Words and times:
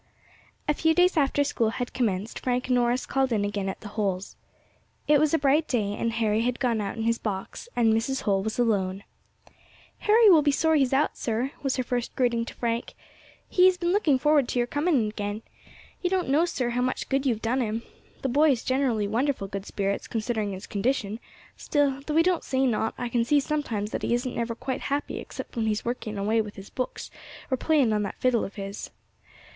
A 0.67 0.73
FEW 0.73 0.95
days 0.95 1.15
after 1.15 1.43
school 1.43 1.69
had 1.77 1.93
commenced 1.93 2.39
Frank 2.39 2.71
Norris 2.71 3.05
called 3.05 3.31
in 3.31 3.45
again 3.45 3.69
at 3.69 3.81
the 3.81 3.89
Holls'. 3.89 4.35
It 5.07 5.19
was 5.19 5.31
a 5.31 5.37
bright 5.37 5.67
day, 5.67 5.93
and 5.95 6.13
Harry 6.13 6.41
had 6.41 6.59
gone 6.59 6.81
out 6.81 6.95
in 6.97 7.03
his 7.03 7.19
box, 7.19 7.69
and 7.75 7.93
Mrs. 7.93 8.23
Holl 8.23 8.41
was 8.41 8.57
alone. 8.57 9.03
"Harry 9.99 10.27
will 10.27 10.41
be 10.41 10.49
sorry 10.49 10.79
he 10.79 10.85
is 10.85 10.91
out, 10.91 11.19
sir," 11.19 11.51
was 11.61 11.75
her 11.75 11.83
first 11.83 12.15
greeting 12.15 12.45
to 12.45 12.55
Frank; 12.55 12.95
"he 13.47 13.67
has 13.67 13.77
been 13.77 13.91
looking 13.91 14.17
forward 14.17 14.47
to 14.47 14.57
your 14.57 14.65
coming 14.65 15.07
again. 15.07 15.43
You 16.01 16.09
don't 16.09 16.29
know, 16.29 16.45
sir, 16.45 16.71
how 16.71 16.81
much 16.81 17.07
good 17.07 17.27
you 17.27 17.35
have 17.35 17.41
done 17.43 17.61
him. 17.61 17.83
The 18.23 18.27
boy 18.29 18.49
has 18.49 18.63
generally 18.63 19.07
wonderful 19.07 19.47
good 19.47 19.67
spirits, 19.67 20.07
considering 20.07 20.51
his 20.53 20.65
condition; 20.65 21.19
still, 21.55 22.01
though 22.07 22.15
he 22.15 22.23
don't 22.23 22.43
say 22.43 22.65
nought, 22.65 22.95
I 22.97 23.07
can 23.07 23.23
see 23.23 23.39
sometimes 23.39 23.91
that 23.91 24.01
he 24.01 24.15
isn't 24.15 24.35
never 24.35 24.55
quite 24.55 24.81
happy 24.81 25.19
except 25.19 25.55
when 25.55 25.65
he 25.67 25.73
is 25.73 25.85
working 25.85 26.17
away 26.17 26.41
with 26.41 26.55
his 26.55 26.71
books 26.71 27.11
or 27.51 27.55
playing 27.57 27.93
on 27.93 28.01
that 28.01 28.17
fiddle 28.19 28.43
of 28.43 28.55
his. 28.55 28.89